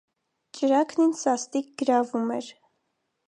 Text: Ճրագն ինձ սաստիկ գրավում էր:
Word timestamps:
Ճրագն 0.59 1.03
ինձ 1.03 1.19
սաստիկ 1.27 1.69
գրավում 1.83 2.35
էր: 2.39 2.51